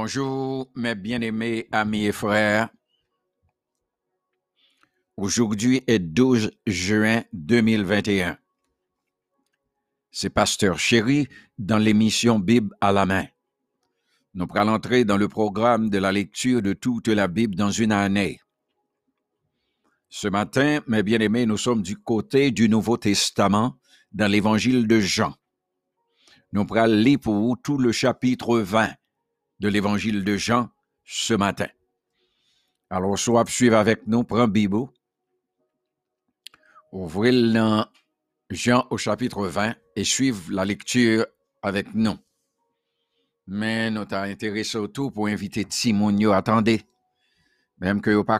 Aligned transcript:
Bonjour, 0.00 0.70
mes 0.76 0.94
bien-aimés 0.94 1.66
amis 1.72 2.06
et 2.06 2.12
frères. 2.12 2.68
Aujourd'hui 5.16 5.82
est 5.88 5.98
12 5.98 6.52
juin 6.68 7.24
2021. 7.32 8.38
C'est 10.12 10.30
Pasteur 10.30 10.78
Chéri 10.78 11.26
dans 11.58 11.78
l'émission 11.78 12.38
Bible 12.38 12.76
à 12.80 12.92
la 12.92 13.06
main. 13.06 13.26
Nous 14.34 14.46
allons 14.54 14.74
entrer 14.74 15.04
dans 15.04 15.16
le 15.16 15.26
programme 15.26 15.90
de 15.90 15.98
la 15.98 16.12
lecture 16.12 16.62
de 16.62 16.74
toute 16.74 17.08
la 17.08 17.26
Bible 17.26 17.56
dans 17.56 17.72
une 17.72 17.90
année. 17.90 18.38
Ce 20.08 20.28
matin, 20.28 20.78
mes 20.86 21.02
bien-aimés, 21.02 21.44
nous 21.44 21.58
sommes 21.58 21.82
du 21.82 21.96
côté 21.96 22.52
du 22.52 22.68
Nouveau 22.68 22.98
Testament 22.98 23.74
dans 24.12 24.30
l'évangile 24.30 24.86
de 24.86 25.00
Jean. 25.00 25.34
Nous 26.52 26.64
allons 26.70 26.94
lire 26.94 27.18
pour 27.18 27.34
vous 27.34 27.56
tout 27.56 27.78
le 27.78 27.90
chapitre 27.90 28.60
20 28.60 28.90
de 29.60 29.68
l'évangile 29.68 30.24
de 30.24 30.36
Jean 30.36 30.70
ce 31.04 31.34
matin. 31.34 31.68
Alors, 32.90 33.18
soit 33.18 33.48
suivre 33.48 33.76
avec 33.76 34.06
nous, 34.06 34.24
prends 34.24 34.48
Bible, 34.48 34.86
ouvrez 36.92 37.32
le 37.32 37.84
Jean 38.50 38.86
au 38.90 38.96
chapitre 38.96 39.46
20 39.46 39.74
et 39.96 40.04
suivre 40.04 40.50
la 40.50 40.64
lecture 40.64 41.26
avec 41.62 41.94
nous. 41.94 42.16
Mais 43.46 43.90
nous 43.90 44.04
t'avons 44.04 44.30
intéressé 44.30 44.78
autour 44.78 45.12
pour 45.12 45.26
inviter 45.26 45.64
Timonio, 45.64 46.32
attendez, 46.32 46.82
même 47.78 48.00
que 48.00 48.10
vous 48.10 48.24
pas 48.24 48.38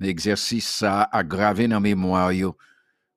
l'exercice 0.00 0.68
ça 0.68 1.02
a 1.02 1.22
gravé 1.22 1.68
dans 1.68 1.80
mémoire 1.80 2.30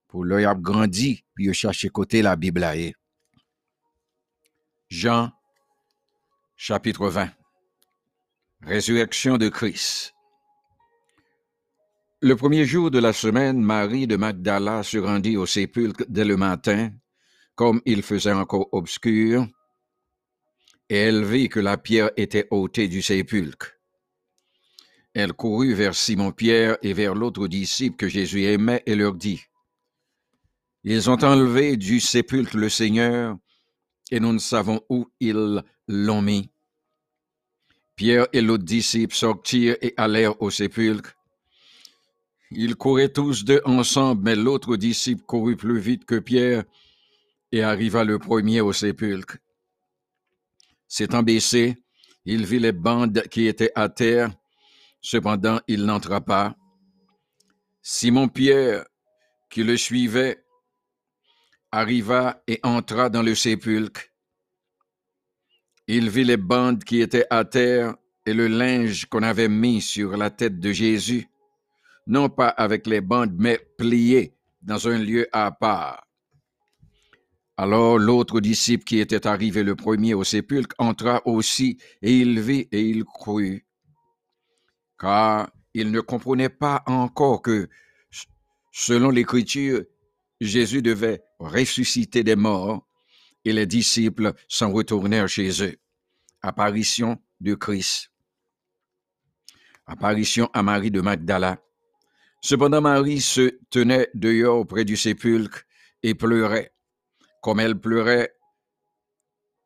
pour 0.08 0.24
l'œil 0.24 0.46
a 0.46 0.55
grandi 0.55 1.24
puis 1.34 1.54
chercher 1.54 1.90
côté 1.90 2.22
la 2.22 2.35
Bible 2.35 2.63
là. 2.63 2.94
Jean 4.90 5.32
chapitre 6.60 7.08
20 7.08 7.30
Résurrection 8.63 9.38
de 9.38 9.48
Christ. 9.48 10.16
Le 12.20 12.36
premier 12.36 12.66
jour 12.66 12.90
de 12.90 12.98
la 12.98 13.13
semaine, 13.13 13.62
Marie 13.62 14.08
de 14.08 14.16
Magdala 14.16 14.82
se 14.82 14.98
rendit 14.98 15.38
au 15.38 15.46
sépulcre 15.46 16.04
dès 16.10 16.26
le 16.26 16.35
matin, 16.35 16.90
comme 17.54 17.80
il 17.85 18.02
faisait 18.02 18.34
encore 18.34 18.70
obscur, 18.72 19.48
et 20.90 20.98
elle 20.98 21.24
vit 21.24 21.48
que 21.48 21.60
la 21.60 21.78
pierre 21.78 22.10
était 22.18 22.48
ôtée 22.50 22.88
du 22.88 23.04
sépulcre. 23.04 23.74
Elle 25.13 25.34
courut 25.34 25.76
vers 25.76 25.94
Simon-Pierre 25.94 26.78
et 26.82 26.94
vers 26.94 27.13
l'autre 27.13 27.48
disciple 27.48 27.98
que 27.98 28.08
Jésus 28.08 28.46
aimait 28.46 28.82
et 28.88 28.96
leur 28.96 29.13
dit, 29.13 29.44
Ils 30.84 31.08
ont 31.12 31.24
enlevé 31.24 31.78
du 31.78 32.00
sépulcre 32.00 32.58
le 32.58 32.70
Seigneur, 32.70 33.38
et 34.12 34.20
nous 34.20 34.34
ne 34.34 34.40
savons 34.40 34.82
où 34.90 35.08
ils 35.20 35.63
l'ont 35.88 36.22
mis. 36.22 36.50
Pierre 37.96 38.27
et 38.32 38.41
l'autre 38.41 38.63
disciple 38.63 39.16
sortirent 39.16 39.77
et 39.82 39.94
allèrent 39.98 40.41
au 40.41 40.50
sépulcre. 40.52 41.13
Ils 42.52 42.76
couraient 42.76 43.12
tous 43.12 43.44
deux 43.44 43.62
ensemble, 43.66 44.24
mais 44.24 44.35
l'autre 44.35 44.78
disciple 44.78 45.24
courut 45.24 45.58
plus 45.58 45.80
vite 45.80 46.05
que 46.05 46.20
Pierre 46.20 46.63
et 47.52 47.63
arriva 47.63 48.04
le 48.04 48.20
premier 48.20 48.62
au 48.62 48.72
sépulcre. 48.72 49.38
S'étant 50.88 51.24
baissé, 51.24 51.76
il 52.26 52.46
vit 52.46 52.60
les 52.60 52.72
bandes 52.72 53.24
qui 53.30 53.48
étaient 53.48 53.72
à 53.76 53.90
terre, 53.90 54.32
cependant 55.02 55.60
il 55.68 55.85
n'entra 55.85 56.22
pas. 56.22 56.55
Simon 57.82 58.28
Pierre, 58.28 58.85
qui 59.50 59.63
le 59.63 59.76
suivait, 59.76 60.44
arriva 61.71 62.41
et 62.48 62.60
entra 62.63 63.10
dans 63.10 63.23
le 63.23 63.35
sépulcre. 63.35 64.01
Il 65.88 66.09
vit 66.09 66.23
les 66.23 66.38
bandes 66.38 66.83
qui 66.83 67.01
étaient 67.01 67.28
à 67.29 67.45
terre 67.45 67.95
et 68.25 68.33
le 68.33 68.47
linge 68.47 69.05
qu'on 69.05 69.23
avait 69.23 69.47
mis 69.47 69.81
sur 69.81 70.17
la 70.17 70.29
tête 70.29 70.59
de 70.59 70.72
Jésus, 70.72 71.28
non 72.05 72.29
pas 72.29 72.50
avec 72.50 72.88
les 72.88 73.01
bandes, 73.01 73.35
mais 73.38 73.59
pliées 73.78 74.35
dans 74.61 74.88
un 74.88 74.97
lieu 74.97 75.28
à 75.31 75.51
part. 75.51 76.05
Alors 77.55 77.97
l'autre 77.97 78.39
disciple 78.39 78.84
qui 78.84 78.99
était 78.99 79.25
arrivé 79.25 79.63
le 79.63 79.75
premier 79.75 80.13
au 80.13 80.23
sépulcre 80.23 80.75
entra 80.78 81.22
aussi, 81.25 81.78
et 82.01 82.17
il 82.17 82.39
vit 82.39 82.67
et 82.72 82.81
il 82.81 83.03
crut, 83.03 83.66
car 84.99 85.49
il 85.73 85.91
ne 85.91 86.01
comprenait 86.01 86.49
pas 86.49 86.84
encore 86.85 87.41
que, 87.41 87.69
selon 88.72 89.09
l'Écriture, 89.09 89.84
Jésus 90.39 90.81
devait 90.81 91.21
ressusciter 91.39 92.23
des 92.23 92.35
morts, 92.35 92.87
et 93.45 93.53
les 93.53 93.65
disciples 93.65 94.33
s'en 94.47 94.71
retournèrent 94.71 95.29
chez 95.29 95.63
eux. 95.63 95.75
Apparition 96.41 97.21
de 97.39 97.55
Christ. 97.55 98.11
Apparition 99.85 100.49
à 100.53 100.63
Marie 100.63 100.91
de 100.91 101.01
Magdala. 101.01 101.61
Cependant, 102.41 102.81
Marie 102.81 103.21
se 103.21 103.57
tenait 103.69 104.09
dehors 104.13 104.59
auprès 104.59 104.85
du 104.85 104.97
sépulcre 104.97 105.63
et 106.03 106.13
pleurait. 106.13 106.73
Comme 107.41 107.59
elle 107.59 107.79
pleurait, 107.79 108.33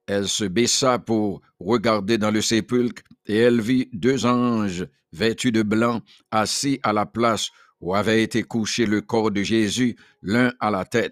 elle 0.07 0.27
se 0.27 0.43
baissa 0.45 0.99
pour 0.99 1.41
regarder 1.59 2.17
dans 2.17 2.31
le 2.31 2.41
sépulcre 2.41 3.03
et 3.25 3.37
elle 3.37 3.61
vit 3.61 3.89
deux 3.93 4.25
anges 4.25 4.87
vêtus 5.11 5.51
de 5.51 5.63
blanc 5.63 6.01
assis 6.31 6.79
à 6.83 6.93
la 6.93 7.05
place 7.05 7.49
où 7.81 7.95
avait 7.95 8.23
été 8.23 8.43
couché 8.43 8.85
le 8.85 9.01
corps 9.01 9.31
de 9.31 9.41
Jésus, 9.41 9.97
l'un 10.21 10.53
à 10.59 10.69
la 10.69 10.85
tête, 10.85 11.11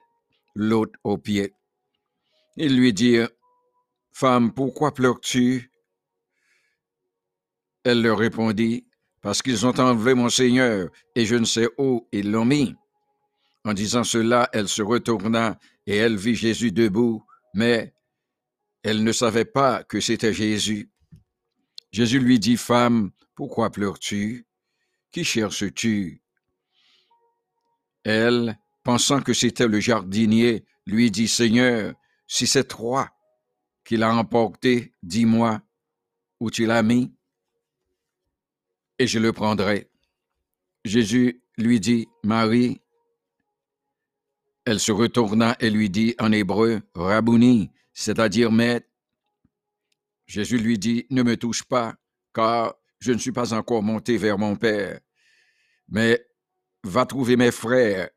l'autre 0.55 0.97
aux 1.03 1.17
pieds. 1.17 1.53
Ils 2.55 2.77
lui 2.77 2.93
dirent, 2.93 3.29
Femme, 4.11 4.53
pourquoi 4.53 4.93
pleures-tu? 4.93 5.71
Elle 7.83 8.01
leur 8.01 8.19
répondit, 8.19 8.85
Parce 9.21 9.41
qu'ils 9.41 9.65
ont 9.65 9.77
enlevé 9.79 10.13
mon 10.13 10.29
Seigneur, 10.29 10.89
et 11.15 11.25
je 11.25 11.35
ne 11.35 11.45
sais 11.45 11.67
où 11.77 12.07
ils 12.11 12.29
l'ont 12.31 12.45
mis. 12.45 12.75
En 13.65 13.73
disant 13.73 14.03
cela, 14.03 14.49
elle 14.53 14.67
se 14.67 14.81
retourna, 14.81 15.59
et 15.87 15.95
elle 15.95 16.17
vit 16.17 16.35
Jésus 16.35 16.71
debout, 16.71 17.23
mais 17.53 17.93
elle 18.83 19.03
ne 19.03 19.11
savait 19.11 19.45
pas 19.45 19.83
que 19.83 19.99
c'était 19.99 20.33
Jésus. 20.33 20.89
Jésus 21.91 22.19
lui 22.19 22.39
dit, 22.39 22.57
Femme, 22.57 23.11
pourquoi 23.35 23.71
pleures-tu? 23.71 24.45
Qui 25.11 25.23
cherches-tu? 25.23 26.21
Elle, 28.09 28.57
pensant 28.83 29.21
que 29.21 29.33
c'était 29.33 29.67
le 29.67 29.79
jardinier, 29.79 30.65
lui 30.87 31.11
dit, 31.11 31.27
Seigneur, 31.27 31.93
si 32.25 32.47
c'est 32.47 32.67
toi 32.67 33.07
qui 33.85 33.97
l'a 33.97 34.15
emporté, 34.15 34.95
dis-moi 35.03 35.61
où 36.39 36.49
tu 36.49 36.65
l'as 36.65 36.81
mis, 36.81 37.13
et 38.97 39.05
je 39.05 39.19
le 39.19 39.31
prendrai. 39.31 39.91
Jésus 40.83 41.43
lui 41.59 41.79
dit, 41.79 42.07
Marie. 42.23 42.81
Elle 44.65 44.79
se 44.79 44.91
retourna 44.91 45.55
et 45.59 45.69
lui 45.69 45.91
dit 45.91 46.15
en 46.17 46.31
hébreu, 46.31 46.81
Rabouni, 46.95 47.69
c'est-à-dire 47.93 48.51
maître. 48.51 48.87
Jésus 50.25 50.57
lui 50.57 50.79
dit, 50.79 51.05
Ne 51.11 51.21
me 51.21 51.37
touche 51.37 51.63
pas, 51.63 51.95
car 52.33 52.73
je 52.99 53.11
ne 53.11 53.19
suis 53.19 53.31
pas 53.31 53.53
encore 53.53 53.83
monté 53.83 54.17
vers 54.17 54.39
mon 54.39 54.55
Père, 54.55 54.99
mais 55.87 56.28
va 56.83 57.05
trouver 57.05 57.35
mes 57.35 57.51
frères 57.51 58.09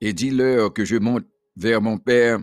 et 0.00 0.12
dis-leur 0.12 0.72
que 0.72 0.84
je 0.84 0.96
monte 0.96 1.26
vers 1.56 1.80
mon 1.80 1.98
Père 1.98 2.40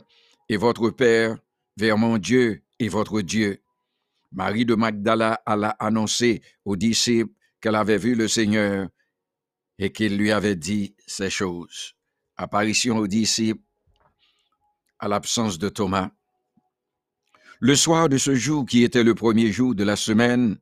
et 0.50 0.57
votre 0.57 0.89
Père, 0.89 1.38
vers 1.78 1.97
mon 1.97 2.17
Dieu 2.17 2.63
et 2.79 2.89
votre 2.89 3.22
Dieu. 3.22 3.61
Marie 4.31 4.66
de 4.66 4.75
Magdala 4.75 5.41
alla 5.45 5.69
annoncer 5.79 6.41
aux 6.66 6.75
disciples 6.75 7.33
qu'elle 7.62 7.75
avait 7.75 7.97
vu 7.97 8.16
le 8.16 8.28
Seigneur 8.28 8.89
et 9.78 9.91
qu'il 9.91 10.17
lui 10.17 10.31
avait 10.31 10.56
dit 10.56 10.95
ces 11.06 11.29
choses. 11.29 11.95
Apparition 12.36 12.97
aux 12.97 13.07
disciples 13.07 13.62
à 15.00 15.07
l'absence 15.07 15.59
de 15.59 15.69
Thomas. 15.69 16.09
Le 17.59 17.75
soir 17.75 18.09
de 18.09 18.18
ce 18.18 18.36
jour 18.36 18.65
qui 18.65 18.83
était 18.83 19.03
le 19.03 19.15
premier 19.15 19.51
jour 19.51 19.75
de 19.75 19.83
la 19.83 19.95
semaine, 19.95 20.57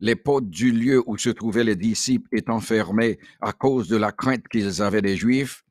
les 0.00 0.16
portes 0.16 0.48
du 0.48 0.70
lieu 0.70 1.02
où 1.06 1.18
se 1.18 1.30
trouvaient 1.30 1.64
les 1.64 1.76
disciples 1.76 2.28
étant 2.32 2.60
fermées 2.60 3.18
à 3.40 3.52
cause 3.52 3.88
de 3.88 3.96
la 3.96 4.12
crainte 4.12 4.46
qu'ils 4.48 4.80
avaient 4.82 5.02
des 5.02 5.16
Juifs, 5.16 5.64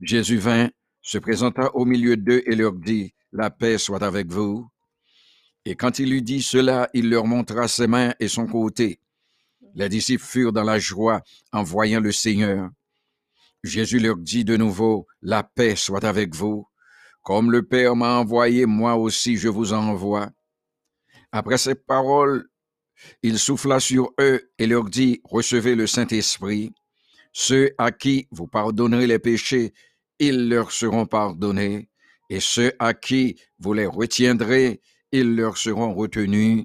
Jésus 0.00 0.38
vint, 0.38 0.70
se 1.02 1.18
présenta 1.18 1.74
au 1.74 1.84
milieu 1.84 2.16
d'eux 2.16 2.42
et 2.46 2.54
leur 2.54 2.72
dit, 2.72 3.14
La 3.32 3.50
paix 3.50 3.78
soit 3.78 4.02
avec 4.02 4.30
vous. 4.30 4.68
Et 5.64 5.74
quand 5.74 5.98
il 5.98 6.12
eut 6.12 6.22
dit 6.22 6.42
cela, 6.42 6.88
il 6.94 7.10
leur 7.10 7.26
montra 7.26 7.68
ses 7.68 7.86
mains 7.86 8.14
et 8.20 8.28
son 8.28 8.46
côté. 8.46 9.00
Les 9.74 9.88
disciples 9.88 10.24
furent 10.24 10.52
dans 10.52 10.64
la 10.64 10.78
joie 10.78 11.22
en 11.52 11.62
voyant 11.62 12.00
le 12.00 12.12
Seigneur. 12.12 12.70
Jésus 13.64 13.98
leur 13.98 14.16
dit 14.16 14.44
de 14.44 14.56
nouveau, 14.56 15.06
La 15.20 15.42
paix 15.42 15.76
soit 15.76 16.04
avec 16.04 16.34
vous. 16.34 16.66
Comme 17.22 17.50
le 17.50 17.62
Père 17.62 17.96
m'a 17.96 18.18
envoyé, 18.18 18.64
moi 18.64 18.94
aussi 18.96 19.36
je 19.36 19.48
vous 19.48 19.72
envoie. 19.72 20.30
Après 21.32 21.58
ces 21.58 21.74
paroles, 21.74 22.48
il 23.22 23.38
souffla 23.38 23.80
sur 23.80 24.12
eux 24.20 24.50
et 24.58 24.66
leur 24.66 24.84
dit, 24.84 25.20
Recevez 25.24 25.74
le 25.74 25.86
Saint-Esprit. 25.86 26.72
Ceux 27.32 27.70
à 27.78 27.92
qui 27.92 28.26
vous 28.30 28.46
pardonnerez 28.46 29.06
les 29.06 29.18
péchés, 29.18 29.72
ils 30.18 30.48
leur 30.48 30.72
seront 30.72 31.06
pardonnés, 31.06 31.88
et 32.30 32.40
ceux 32.40 32.72
à 32.78 32.94
qui 32.94 33.36
vous 33.58 33.72
les 33.72 33.86
retiendrez, 33.86 34.80
ils 35.12 35.36
leur 35.36 35.56
seront 35.56 35.94
retenus. 35.94 36.64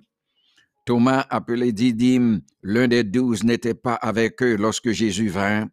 Thomas, 0.85 1.25
appelé 1.29 1.71
Didyme, 1.71 2.41
l'un 2.61 2.87
des 2.87 3.03
douze, 3.03 3.43
n'était 3.43 3.73
pas 3.73 3.95
avec 3.95 4.41
eux 4.41 4.55
lorsque 4.55 4.91
Jésus 4.91 5.29
vint. 5.29 5.69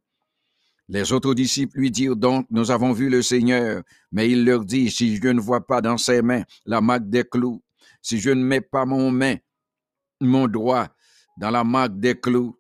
Les 0.89 1.13
autres 1.13 1.35
disciples 1.35 1.79
lui 1.79 1.91
dirent 1.91 2.17
donc, 2.17 2.47
Nous 2.51 2.71
avons 2.71 2.93
vu 2.93 3.09
le 3.09 3.23
Seigneur. 3.23 3.83
Mais 4.13 4.31
il 4.31 4.45
leur 4.45 4.65
dit, 4.65 4.91
Si 4.91 5.17
je 5.17 5.29
ne 5.29 5.41
vois 5.41 5.67
pas 5.67 5.81
dans 5.81 5.97
ses 5.97 6.21
mains 6.23 6.43
la 6.67 6.81
marque 6.81 7.09
des 7.09 7.25
clous, 7.25 7.63
si 8.03 8.19
je 8.19 8.31
ne 8.31 8.43
mets 8.43 8.61
pas 8.61 8.85
mon 8.85 9.11
main, 9.11 9.37
mon 10.21 10.47
doigt 10.47 10.89
dans 11.39 11.51
la 11.51 11.65
marque 11.65 11.99
des 11.99 12.19
clous, 12.19 12.57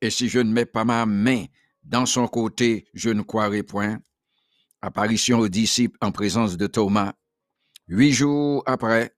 et 0.00 0.10
si 0.10 0.28
je 0.28 0.38
ne 0.38 0.52
mets 0.52 0.66
pas 0.66 0.84
ma 0.84 1.06
main 1.06 1.44
dans 1.82 2.06
son 2.06 2.26
côté, 2.28 2.86
je 2.94 3.10
ne 3.10 3.22
croirai 3.22 3.62
point. 3.62 3.98
Apparition 4.80 5.38
aux 5.38 5.48
disciples 5.48 5.96
en 6.00 6.10
présence 6.10 6.56
de 6.56 6.66
Thomas. 6.66 7.12
Huit 7.88 8.12
jours 8.12 8.62
après, 8.66 9.14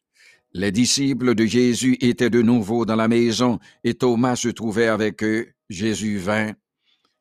les 0.52 0.70
disciples 0.70 1.34
de 1.34 1.46
Jésus 1.46 1.96
étaient 2.00 2.30
de 2.30 2.42
nouveau 2.42 2.84
dans 2.84 2.96
la 2.96 3.08
maison 3.08 3.58
et 3.82 3.94
Thomas 3.94 4.36
se 4.36 4.48
trouvait 4.48 4.88
avec 4.88 5.22
eux. 5.22 5.48
Jésus 5.68 6.18
vint. 6.18 6.52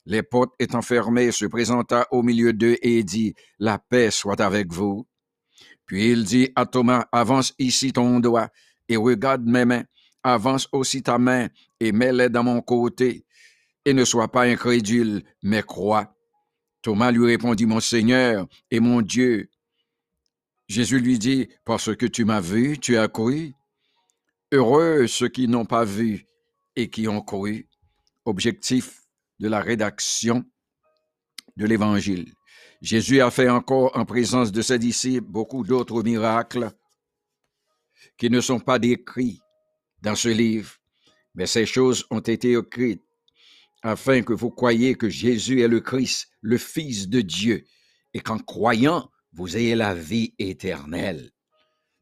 Les 0.05 0.21
portes 0.21 0.53
étant 0.59 0.81
fermées, 0.81 1.31
se 1.31 1.45
présenta 1.45 2.05
au 2.11 2.23
milieu 2.23 2.51
d'eux 2.51 2.75
et 2.81 3.03
dit, 3.03 3.33
La 3.59 3.79
paix 3.79 4.11
soit 4.11 4.41
avec 4.41 4.71
vous. 4.71 5.07
Puis 5.85 6.11
il 6.11 6.25
dit 6.25 6.49
à 6.55 6.65
Thomas, 6.65 7.05
Avance 7.11 7.53
ici 7.57 7.93
ton 7.93 8.19
doigt 8.19 8.49
et 8.89 8.97
regarde 8.97 9.45
mes 9.45 9.65
mains. 9.65 9.83
Avance 10.23 10.69
aussi 10.71 11.03
ta 11.03 11.17
main 11.17 11.49
et 11.79 11.91
mets-les 11.91 12.29
dans 12.29 12.43
mon 12.43 12.61
côté. 12.61 13.25
Et 13.85 13.93
ne 13.93 14.05
sois 14.05 14.31
pas 14.31 14.43
incrédule, 14.43 15.23
mais 15.41 15.61
crois. 15.61 16.15
Thomas 16.81 17.11
lui 17.11 17.25
répondit, 17.25 17.65
Mon 17.65 17.81
Seigneur 17.81 18.47
et 18.71 18.79
mon 18.79 19.01
Dieu. 19.01 19.49
Jésus 20.67 20.99
lui 20.99 21.19
dit, 21.19 21.49
Parce 21.65 21.95
que 21.95 22.05
tu 22.05 22.23
m'as 22.23 22.39
vu, 22.39 22.77
tu 22.77 22.97
as 22.97 23.07
cru. 23.07 23.53
Heureux 24.51 25.07
ceux 25.07 25.27
qui 25.27 25.47
n'ont 25.47 25.65
pas 25.65 25.83
vu 25.83 26.25
et 26.75 26.89
qui 26.89 27.07
ont 27.07 27.21
cru. 27.21 27.67
Objectif 28.25 29.01
de 29.39 29.49
la 29.49 29.59
rédaction 29.59 30.45
de 31.57 31.65
l'Évangile. 31.65 32.33
Jésus 32.81 33.21
a 33.21 33.31
fait 33.31 33.49
encore 33.49 33.97
en 33.97 34.05
présence 34.05 34.51
de 34.51 34.61
ses 34.61 34.79
disciples 34.79 35.27
beaucoup 35.27 35.63
d'autres 35.63 36.03
miracles 36.03 36.71
qui 38.17 38.29
ne 38.29 38.41
sont 38.41 38.59
pas 38.59 38.79
décrits 38.79 39.39
dans 40.03 40.15
ce 40.15 40.27
livre, 40.27 40.75
mais 41.33 41.47
ces 41.47 41.65
choses 41.65 42.05
ont 42.11 42.19
été 42.19 42.53
écrites 42.53 43.01
afin 43.81 44.21
que 44.21 44.33
vous 44.33 44.51
croyiez 44.51 44.95
que 44.95 45.09
Jésus 45.09 45.61
est 45.61 45.67
le 45.67 45.79
Christ, 45.79 46.27
le 46.41 46.57
Fils 46.57 47.09
de 47.09 47.21
Dieu, 47.21 47.65
et 48.13 48.19
qu'en 48.19 48.37
croyant, 48.37 49.09
vous 49.31 49.57
ayez 49.57 49.75
la 49.75 49.95
vie 49.95 50.35
éternelle. 50.39 51.31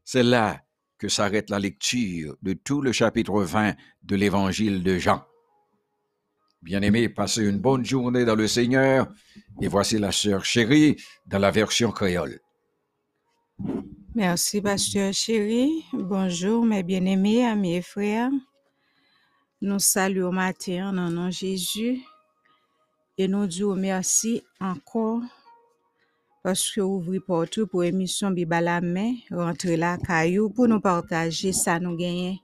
C'est 0.04 0.22
là 0.22 0.62
que 0.98 1.08
s'arrête 1.08 1.48
la 1.48 1.58
lecture 1.58 2.36
de 2.42 2.52
tout 2.52 2.82
le 2.82 2.92
chapitre 2.92 3.42
20 3.42 3.74
de 4.02 4.16
l'Évangile 4.16 4.82
de 4.82 4.98
Jean. 4.98 5.24
Bien-aimés, 6.60 7.08
passez 7.08 7.44
une 7.44 7.58
bonne 7.58 7.84
journée 7.84 8.24
dans 8.24 8.36
le 8.36 8.46
Seigneur, 8.46 9.08
et 9.60 9.68
voici 9.68 9.98
la 9.98 10.12
sœur 10.12 10.44
chérie 10.44 10.96
dans 11.26 11.40
la 11.40 11.50
version 11.50 11.90
créole. 11.90 12.40
Merci, 14.14 14.60
pasteur 14.60 15.14
chéri. 15.14 15.86
Bonjour, 15.94 16.66
mes 16.66 16.82
bien-aimés, 16.82 17.46
amis 17.46 17.76
et 17.76 17.80
frères. 17.80 18.30
Nous 19.62 19.78
saluons 19.78 20.28
au 20.28 20.32
matin 20.32 20.90
en 20.90 21.10
nom 21.10 21.26
de 21.28 21.30
Jésus 21.30 22.02
et 23.16 23.26
nous 23.26 23.46
disons 23.46 23.74
merci 23.74 24.42
encore 24.60 25.22
parce 26.42 26.70
que 26.70 26.82
vous 26.82 26.96
ouvrez 26.98 27.20
porte 27.20 27.64
pour 27.64 27.84
émission 27.84 28.30
Bible 28.30 28.52
à 28.52 28.80
la 28.82 29.96
caillou 29.96 30.50
pour 30.50 30.68
nous 30.68 30.80
partager 30.80 31.52
ça 31.54 31.80
nous 31.80 31.96
gagner 31.96 32.42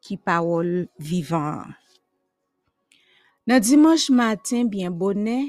qui 0.00 0.16
parole 0.16 0.88
vivant. 0.98 1.62
Dans 3.46 3.60
dimanche 3.60 4.10
matin 4.10 4.64
bien 4.64 4.90
bonnet, 4.90 5.46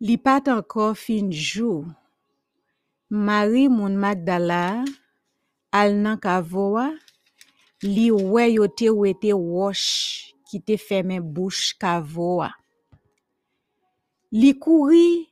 li 0.00 0.16
pat 0.16 0.48
encore 0.48 0.96
fin 0.96 1.30
jour. 1.30 1.84
Mari 3.10 3.68
moun 3.68 4.00
Magdala 4.00 4.80
al 5.76 5.90
nan 6.00 6.16
kavowa 6.16 6.86
li 7.84 8.08
we 8.08 8.24
wè 8.32 8.44
yote 8.56 8.88
wete 8.88 9.32
wosh 9.36 10.32
ki 10.48 10.58
te 10.64 10.76
feme 10.80 11.20
bouch 11.20 11.76
kavowa. 11.76 12.48
Li 14.32 14.54
kouri, 14.56 15.28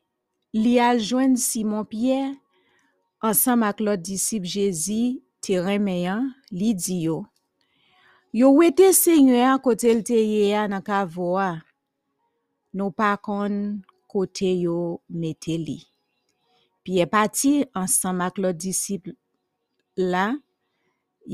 li 0.53 0.75
al 0.79 1.01
jwen 1.01 1.33
Simon 1.41 1.89
Pierre 1.89 2.37
ansan 3.25 3.63
mak 3.63 3.81
lot 3.81 4.05
disip 4.05 4.45
Jezi 4.45 5.23
te 5.41 5.57
remeyan 5.57 6.29
li 6.53 6.75
di 6.77 7.01
yo. 7.07 7.23
Yo 8.37 8.53
wete 8.59 8.93
seigne 8.93 9.41
an 9.49 9.63
kote 9.65 9.89
l 9.97 10.05
te 10.05 10.21
ye 10.21 10.53
an 10.53 10.77
nan 10.77 10.85
kavowa, 10.85 11.65
nou 12.77 12.93
pa 12.93 13.17
kon 13.17 13.81
kote 14.13 14.53
yo 14.61 15.01
mete 15.09 15.57
li. 15.57 15.79
Pi 16.83 16.99
e 16.99 17.07
pati 17.07 17.53
ansam 17.79 18.19
ak 18.27 18.41
lot 18.43 18.57
disip 18.59 19.07
la, 20.13 20.27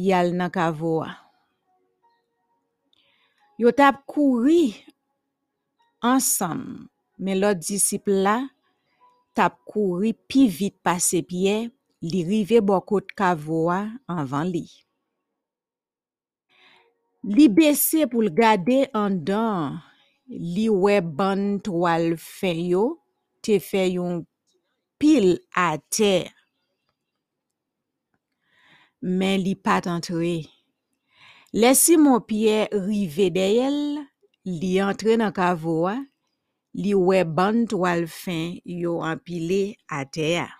yal 0.09 0.35
nan 0.37 0.53
kavoa. 0.53 1.09
Yo 3.59 3.73
tap 3.73 4.05
kouri 4.07 4.77
ansam, 6.05 6.91
men 7.19 7.41
lot 7.41 7.59
disip 7.65 8.05
la 8.07 8.37
tap 9.37 9.57
kouri 9.71 10.13
pi 10.29 10.45
vit 10.53 10.77
pase 10.85 11.23
piye, 11.25 11.57
li 12.05 12.21
rive 12.29 12.61
bokot 12.69 13.09
kavoa 13.19 13.81
anvan 14.11 14.53
li. 14.53 14.67
Li 17.27 17.49
bese 17.51 18.05
pou 18.11 18.23
l 18.23 18.31
gade 18.37 18.85
an 18.95 19.17
dan, 19.27 19.81
li 20.29 20.69
we 20.69 21.01
ban 21.01 21.57
toal 21.65 22.13
fe 22.21 22.53
yo, 22.73 22.85
te 23.43 23.57
fe 23.65 23.89
yon 23.97 24.23
pil 24.99 25.39
a 25.57 25.79
ter. 25.91 26.29
Men 29.01 29.41
li 29.45 29.55
pat 29.55 29.87
antre. 29.91 30.37
Le 31.55 31.73
Simon 31.75 32.21
Pierre 32.21 32.69
rive 32.73 33.31
de 33.33 33.47
el, 33.65 33.81
li 34.45 34.75
antre 34.83 35.17
nan 35.21 35.33
kavoa, 35.33 35.95
li 36.77 36.93
we 36.95 37.23
ban 37.25 37.65
toal 37.71 38.07
fin 38.11 38.59
yo 38.65 38.99
anpile 39.07 39.79
a 39.89 40.03
ter. 40.05 40.51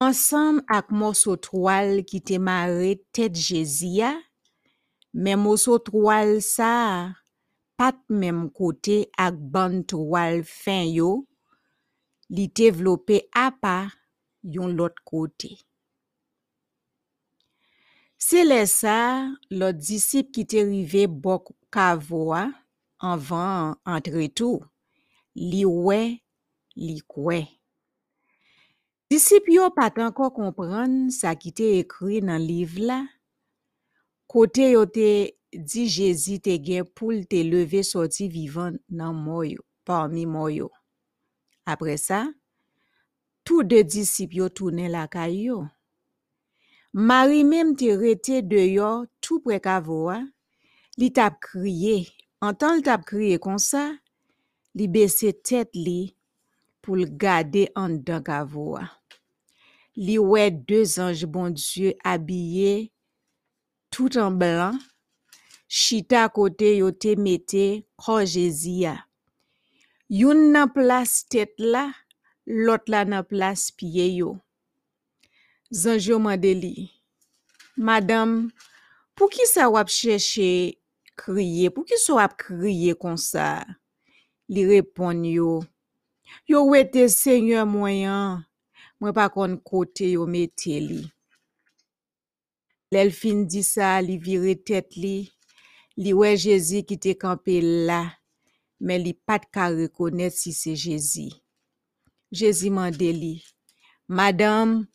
Ansam 0.00 0.62
ak 0.72 0.88
moso 0.96 1.36
toal 1.36 2.00
ki 2.08 2.22
te 2.24 2.40
mare 2.40 2.94
tet 3.12 3.36
Jezia, 3.36 4.14
men 5.12 5.42
moso 5.44 5.76
toal 5.84 6.38
sa 6.40 6.72
pat 7.80 7.96
menm 8.12 8.50
kote 8.52 8.96
ak 9.16 9.34
ban 9.52 9.80
toal 9.88 10.42
fin 10.44 10.84
yo, 10.92 11.10
li 12.36 12.44
te 12.52 12.66
vlope 12.76 13.16
apa 13.32 13.76
yon 14.44 14.74
lot 14.76 15.00
kote. 15.08 15.54
Se 18.20 18.44
le 18.44 18.66
sa, 18.68 18.98
lot 19.48 19.80
disip 19.80 20.28
ki 20.36 20.44
te 20.44 20.60
rive 20.68 21.06
bok 21.08 21.54
kavoa, 21.72 22.42
anvan 23.00 23.80
entre 23.88 24.28
tou, 24.36 24.60
li 25.32 25.64
we, 25.64 26.20
li 26.76 26.98
kwe. 27.08 27.40
Disip 29.08 29.48
yo 29.48 29.72
pat 29.72 29.96
anko 30.04 30.28
kompran 30.36 31.08
sa 31.16 31.32
ki 31.32 31.56
te 31.56 31.72
ekri 31.80 32.20
nan 32.28 32.44
liv 32.44 32.76
la, 32.76 33.00
kote 34.28 34.68
yo 34.68 34.84
te 34.84 35.08
di 35.52 35.86
Jezi 35.90 36.38
te 36.42 36.54
gen 36.62 36.86
pou 36.94 37.14
te 37.30 37.42
leve 37.46 37.82
soti 37.86 38.28
vivan 38.30 38.78
nan 38.88 39.16
moyo, 39.18 39.64
parmi 39.86 40.26
moyo. 40.26 40.70
Apre 41.68 41.96
sa, 42.00 42.24
tou 43.46 43.66
de 43.66 43.82
disip 43.82 44.34
yo 44.38 44.48
toune 44.48 44.88
la 44.92 45.06
kay 45.10 45.46
yo. 45.48 45.64
Mari 46.94 47.44
mem 47.46 47.74
te 47.78 47.92
rete 47.98 48.40
de 48.42 48.64
yo 48.72 48.90
tou 49.22 49.42
pre 49.42 49.60
kavoa, 49.62 50.20
li 50.98 51.10
tap 51.14 51.38
kriye. 51.42 52.06
An 52.42 52.56
tan 52.58 52.78
li 52.78 52.86
tap 52.86 53.04
kriye 53.06 53.38
kon 53.42 53.58
sa, 53.62 53.84
li 54.74 54.86
bese 54.90 55.30
tet 55.46 55.74
li 55.74 56.14
pou 56.82 56.98
l 56.98 57.04
gade 57.20 57.68
an 57.78 57.98
dan 58.06 58.24
kavoa. 58.26 58.86
Li 59.98 60.16
we 60.22 60.46
de 60.50 60.80
zanj 60.86 61.26
bon 61.30 61.50
Dieu 61.54 61.92
abye 62.06 62.90
tout 63.90 64.14
an 64.18 64.38
blan, 64.38 64.78
chita 65.70 66.26
kote 66.34 66.72
yo 66.80 66.90
te 66.90 67.14
mette 67.14 67.64
krojezi 68.00 68.74
ya. 68.82 68.96
Yon 70.10 70.48
nan 70.50 70.72
plas 70.74 71.20
tet 71.30 71.54
la, 71.62 71.84
lot 72.66 72.90
la 72.90 73.04
nan 73.06 73.22
plas 73.30 73.68
piye 73.78 74.08
yo. 74.16 74.32
Zanjyo 75.70 76.18
mande 76.18 76.50
li, 76.58 76.74
Madame, 77.78 78.50
pou 79.14 79.30
ki 79.30 79.46
sa 79.46 79.68
wap 79.70 79.88
chèche 79.94 80.74
kriye? 81.14 81.70
Pou 81.70 81.86
ki 81.86 81.94
sa 82.02 82.18
wap 82.18 82.34
kriye 82.42 82.96
kon 82.98 83.14
sa? 83.14 83.62
Li 84.50 84.66
repon 84.66 85.22
yo, 85.22 85.60
yo 86.50 86.64
wete 86.66 87.06
seigneur 87.14 87.62
mwenyan, 87.70 88.42
mwen 88.98 89.14
pa 89.14 89.28
kon 89.30 89.54
kote 89.62 90.10
yo 90.16 90.26
mete 90.26 90.80
li. 90.82 91.04
Lel 92.90 93.14
fin 93.14 93.46
di 93.46 93.62
sa, 93.62 94.00
li 94.02 94.18
vire 94.18 94.56
tet 94.66 94.98
li, 94.98 95.30
Li 96.00 96.14
wè 96.16 96.30
Jezi 96.40 96.80
ki 96.88 96.96
te 97.04 97.12
kampe 97.20 97.58
la, 97.88 98.00
men 98.80 99.02
li 99.04 99.12
pat 99.26 99.42
ka 99.52 99.66
rekonet 99.74 100.32
si 100.32 100.54
se 100.56 100.72
Jezi. 100.72 101.28
Jezi 102.32 102.70
mande 102.72 103.10
li, 103.12 103.34
Madame, 104.08 104.86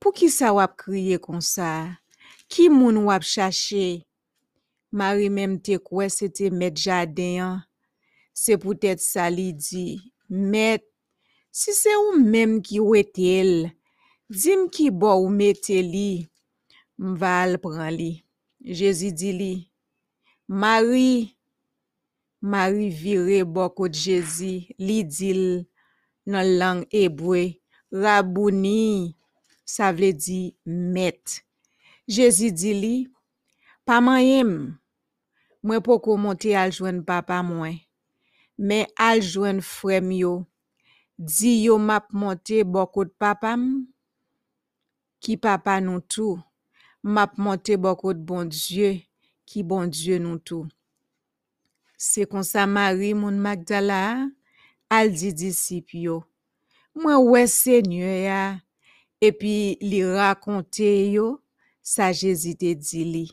pou 0.00 0.14
ki 0.16 0.30
sa 0.32 0.54
wap 0.56 0.78
kriye 0.80 1.18
kon 1.20 1.44
sa? 1.44 1.98
Ki 2.48 2.70
moun 2.72 3.02
wap 3.10 3.26
chache? 3.28 4.06
Mari 4.94 5.28
menm 5.28 5.58
te 5.60 5.76
kwe 5.82 6.08
se 6.08 6.30
te 6.32 6.48
met 6.48 6.80
jaden 6.80 7.42
an. 7.44 7.60
Se 8.32 8.56
pou 8.56 8.72
tèt 8.72 9.04
sa 9.04 9.28
li 9.28 9.50
di, 9.52 10.00
Met, 10.32 10.80
si 11.52 11.74
se 11.76 11.92
ou 12.00 12.16
menm 12.16 12.56
ki 12.64 12.80
wet 12.80 13.20
el, 13.20 13.68
dim 14.32 14.64
ki 14.72 14.88
bo 14.88 15.12
ou 15.20 15.28
mete 15.28 15.76
li, 15.84 16.24
mval 16.96 17.58
pran 17.60 17.92
li. 17.92 18.12
Jezi 18.64 19.12
di 19.12 19.30
li, 19.36 19.52
Mari, 20.48 21.36
Mari 22.42 22.90
vire 22.90 23.44
bokot 23.44 23.88
Jezi, 23.88 24.68
li 24.78 25.00
dil 25.04 25.64
nan 26.28 26.46
lang 26.60 26.80
ebwe, 26.92 27.62
rabouni, 27.88 29.16
sa 29.64 29.88
vle 29.96 30.12
di 30.12 30.52
met. 30.68 31.40
Jezi 32.04 32.50
di 32.52 32.72
li, 32.76 32.96
pa 33.88 34.02
man 34.04 34.20
yem, 34.20 34.52
mwen 35.64 35.80
poko 35.80 36.18
monte 36.20 36.52
aljwen 36.52 37.00
papa 37.08 37.40
mwen, 37.40 37.80
men 38.60 38.84
aljwen 39.00 39.64
frem 39.64 40.12
yo, 40.12 40.34
di 41.16 41.64
yo 41.64 41.78
map 41.80 42.12
monte 42.12 42.60
bokot 42.68 43.16
papam, 43.16 43.64
ki 45.24 45.40
papa 45.40 45.80
nou 45.80 46.04
tou, 46.04 46.36
map 47.00 47.40
monte 47.40 47.80
bokot 47.80 48.20
bon 48.20 48.52
Diyo, 48.52 48.92
ki 49.48 49.62
bon 49.66 49.90
Diyo 49.90 50.18
nou 50.22 50.40
tou. 50.40 50.68
Se 52.00 52.26
kon 52.28 52.44
sa 52.44 52.66
Marie 52.68 53.14
moun 53.16 53.38
Magdala, 53.40 54.28
al 54.92 55.12
di 55.14 55.30
disip 55.34 55.94
yo, 55.96 56.20
mwen 56.98 57.22
wè 57.30 57.44
sènyè 57.50 58.12
ya, 58.26 58.42
epi 59.24 59.76
li 59.82 60.02
rakonte 60.04 60.90
yo, 61.14 61.38
sa 61.84 62.10
Jésus 62.12 62.56
te 62.60 62.72
di 62.74 63.04
li. 63.04 63.26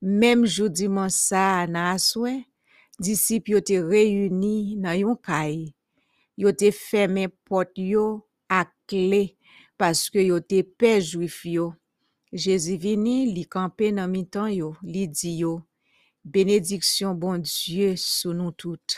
Mem 0.00 0.46
joudi 0.46 0.88
man 0.88 1.10
sa 1.12 1.66
nan 1.68 1.96
aswe, 1.96 2.38
disip 3.02 3.50
yo 3.52 3.60
te 3.64 3.80
reyuni 3.82 4.78
nan 4.80 4.96
yon 5.02 5.18
kay, 5.18 5.74
yo 6.40 6.54
te 6.56 6.70
feme 6.72 7.26
pot 7.48 7.74
yo 7.76 8.22
ak 8.48 8.72
kle, 8.88 9.26
paske 9.80 10.24
yo 10.24 10.40
te 10.40 10.62
pe 10.62 10.96
juif 11.02 11.42
yo. 11.44 11.72
Jésus 12.32 12.76
vini 12.78 13.26
li 13.34 13.42
kampe 13.50 13.88
nan 13.90 14.10
mitan 14.12 14.52
yo, 14.54 14.74
li 14.86 15.08
di 15.10 15.32
yo, 15.40 15.56
benediksyon 16.22 17.16
bon 17.18 17.42
Diyo 17.42 17.96
sou 17.98 18.30
nou 18.38 18.54
tout. 18.54 18.94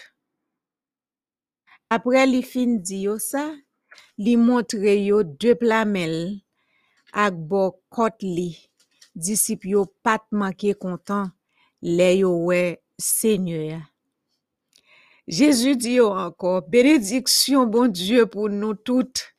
Apre 1.89 2.27
li 2.29 2.43
fin 2.45 2.77
di 2.85 3.07
yo 3.07 3.17
sa, 3.17 3.47
li 4.21 4.37
montre 4.37 4.99
yo 5.01 5.23
de 5.25 5.55
plamel 5.57 6.17
ak 7.25 7.41
bo 7.49 7.71
kot 7.89 8.21
li. 8.21 8.51
Disip 9.17 9.65
yo 9.69 9.87
pat 10.05 10.29
make 10.33 10.77
kontan 10.81 11.33
le 11.81 12.11
yo 12.21 12.37
we. 12.49 12.77
Jezu 15.27 15.73
di 15.81 15.97
yo 15.97 16.13
anko, 16.13 16.61
benediksyon 16.69 17.71
bon 17.73 17.89
Diyo 17.89 18.29
pou 18.29 18.53
nou 18.53 18.77
tout. 18.77 19.32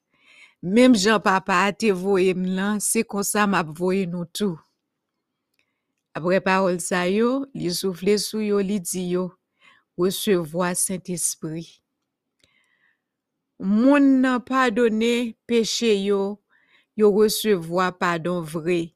Mem 0.63 0.93
jan 0.96 1.20
papa 1.20 1.58
te 1.75 1.89
voye 1.91 2.32
m 2.32 2.46
lan, 2.55 2.77
se 2.79 3.01
konsa 3.03 3.43
map 3.51 3.67
voye 3.75 4.05
nou 4.08 4.24
tou. 4.32 4.55
Apre 6.15 6.38
parol 6.46 6.77
sa 6.79 7.01
yo, 7.12 7.41
li 7.51 7.67
soufle 7.75 8.13
sou 8.24 8.39
yo, 8.39 8.62
li 8.63 8.77
di 8.79 9.10
yo, 9.12 9.25
wesevo 10.00 10.63
a 10.63 10.70
Saint-Esprit. 10.79 11.67
Moun 13.60 14.22
nan 14.24 14.39
padone 14.48 15.34
peche 15.51 15.91
yo, 16.00 16.38
yo 16.96 17.12
wesevo 17.12 17.84
a 17.84 17.89
padon 17.91 18.39
vre. 18.48 18.93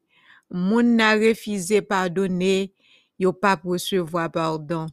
Moun 0.47 0.95
nan 0.95 1.19
refize 1.19 1.83
padone, 1.83 2.69
yo 3.19 3.35
pap 3.35 3.67
wesevo 3.67 4.23
a 4.23 4.29
pardon. 4.31 4.87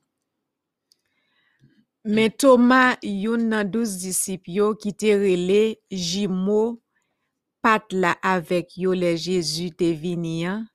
Men 2.05 2.35
Toma 2.37 2.99
yon 3.01 3.47
nan 3.49 3.71
douz 3.73 3.95
disip 4.03 4.51
yo 4.53 4.75
ki 4.77 4.91
te 5.01 5.15
rele 5.17 5.79
jimo 5.89 6.77
pat 7.65 7.95
la 7.97 8.11
avek 8.29 8.75
yo 8.77 8.93
le 8.93 9.15
Jezu 9.17 9.71
te 9.73 9.89
vini 9.97 10.43
an. 10.45 10.67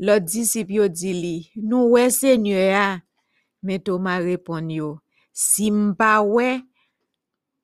Lo 0.00 0.16
disip 0.16 0.72
yo 0.72 0.86
di 0.88 1.12
li, 1.12 1.34
nou 1.60 1.92
we 1.92 2.06
se 2.08 2.38
nye 2.40 2.70
a. 2.72 2.88
Men 3.60 3.84
Toma 3.84 4.16
repon 4.24 4.72
yo, 4.72 4.94
si 5.36 5.68
mpa 5.68 6.22
we, 6.24 6.48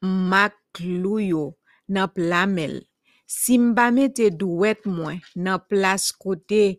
mak 0.04 0.84
lou 0.84 1.16
yo 1.16 1.48
nan 1.88 2.12
plamel. 2.12 2.82
Si 3.24 3.56
mba 3.56 3.88
me 3.88 4.10
te 4.12 4.28
duwet 4.28 4.84
mwen 4.84 5.24
nan 5.32 5.64
plas 5.64 6.10
kote 6.12 6.74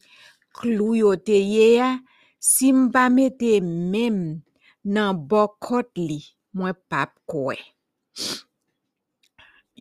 klou 0.53 0.93
yo 0.93 1.17
te 1.17 1.41
ye 1.41 1.79
a, 1.81 1.95
si 2.37 2.69
mba 2.69 3.09
me 3.09 3.31
te 3.33 3.57
mem 3.65 4.43
nan 4.83 5.17
bokot 5.29 5.89
li 5.97 6.21
mwen 6.53 6.75
pap 6.91 7.15
kwe. 7.29 7.57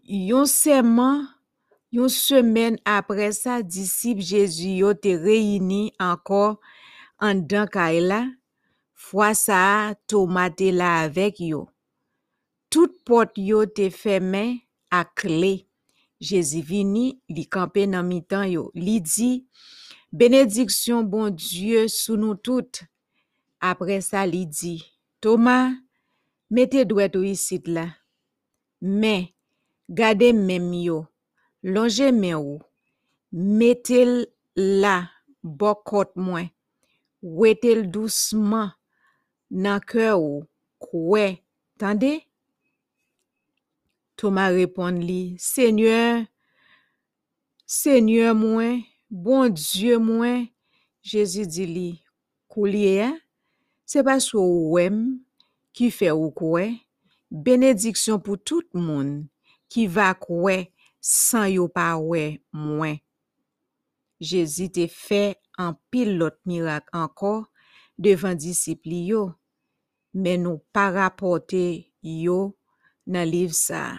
Yon 0.03 0.49
seman, 0.51 1.27
yon 1.95 2.11
semen 2.13 2.79
apre 2.89 3.29
sa, 3.37 3.61
disip 3.63 4.23
Jezu 4.23 4.71
yo 4.81 4.93
te 4.99 5.15
reyini 5.21 5.93
anko 6.03 6.59
an 7.23 7.45
dan 7.51 7.69
ka 7.71 7.91
e 7.95 8.01
la, 8.03 8.23
fwa 8.99 9.33
sa 9.39 9.61
Toma 10.11 10.49
te 10.51 10.73
la 10.75 11.03
avek 11.05 11.43
yo. 11.45 11.67
Tout 12.73 12.95
pot 13.07 13.37
yo 13.37 13.67
te 13.67 13.91
femen 13.93 14.57
ak 14.93 15.27
le. 15.29 15.59
Jezu 16.23 16.63
vini 16.63 17.19
li 17.29 17.45
kampe 17.51 17.85
nan 17.91 18.07
mitan 18.09 18.47
yo. 18.49 18.69
Li 18.79 19.01
di, 19.03 19.31
benediksyon 20.15 21.05
bon 21.11 21.35
Diyo 21.35 21.89
sou 21.91 22.17
nou 22.21 22.39
tout. 22.39 22.85
Apre 23.63 23.99
sa 24.03 24.23
li 24.27 24.45
di, 24.47 24.79
Toma, 25.23 25.71
mette 26.51 26.81
dwet 26.91 27.15
ou 27.15 27.23
isit 27.23 27.69
la. 27.71 27.85
Men, 28.83 29.29
gade 29.87 30.33
men 30.35 30.67
yo, 30.75 30.97
longe 31.63 32.09
men 32.11 32.35
ou, 32.41 32.57
metel 33.31 34.25
la 34.57 34.97
bokot 35.47 36.11
mwen, 36.19 36.51
wetel 37.23 37.85
dousman 37.95 38.75
nan 39.63 39.79
kè 39.87 40.11
ou, 40.17 40.43
kwe, 40.83 41.39
tande? 41.79 42.17
Toma 44.19 44.51
repon 44.51 44.99
li, 45.07 45.37
Senyor, 45.39 46.25
Senyor 47.63 48.35
mwen, 48.43 48.81
bon 49.07 49.55
Diyo 49.55 50.03
mwen, 50.03 50.49
Jezi 51.07 51.47
di 51.47 51.71
li, 51.71 51.91
kou 52.51 52.67
liye 52.67 53.05
a? 53.07 53.13
se 53.93 54.01
pa 54.07 54.17
sou 54.25 54.73
wèm 54.73 55.03
ki 55.77 55.91
fè 55.93 56.09
ou 56.15 56.31
kwe, 56.33 56.71
benediksyon 57.29 58.23
pou 58.25 58.41
tout 58.41 58.65
moun 58.73 59.27
ki 59.73 59.85
va 59.93 60.13
kwe 60.17 60.71
san 61.05 61.51
yo 61.53 61.67
pa 61.69 61.91
wè 62.01 62.39
mwen. 62.57 62.97
Jezi 64.23 64.71
te 64.73 64.87
fè 64.89 65.35
an 65.61 65.77
pil 65.93 66.15
lot 66.23 66.39
mirak 66.49 66.89
anko 66.97 67.35
devan 68.01 68.41
disipli 68.41 69.03
yo, 69.11 69.27
men 70.17 70.47
nou 70.47 70.63
pa 70.73 70.89
rapote 70.95 71.67
yo 72.01 72.41
nan 73.05 73.29
liv 73.29 73.53
sa. 73.57 73.99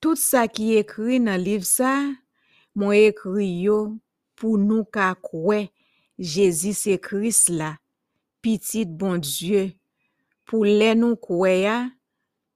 Tout 0.00 0.16
sa 0.16 0.46
ki 0.48 0.76
ekri 0.80 1.20
nan 1.20 1.42
liv 1.42 1.68
sa, 1.68 1.92
mwen 2.72 3.10
ekri 3.10 3.50
yo 3.66 3.80
pou 4.40 4.56
nou 4.56 4.88
ka 4.88 5.12
kwe 5.20 5.66
Jezi 6.16 6.72
se 6.72 6.94
kris 6.96 7.42
la 7.52 7.74
pitit 8.46 8.86
bon 8.86 9.18
Diyo, 9.18 9.66
pou 10.46 10.62
le 10.62 10.92
nou 10.94 11.18
kwe 11.18 11.56
ya, 11.64 11.80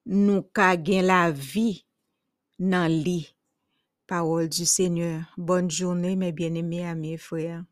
nou 0.07 0.47
ka 0.55 0.77
la 1.03 1.25
vi 1.35 1.83
nan 2.63 2.87
li. 2.87 3.27
Parol 4.07 4.49
du 4.49 4.67
Seigneur, 4.67 5.23
bonne 5.37 5.71
jounen, 5.71 6.15
men 6.19 6.35
bien 6.35 6.55
eme 6.55 6.85
a 6.87 6.95
mi 6.95 7.17
freya. 7.17 7.65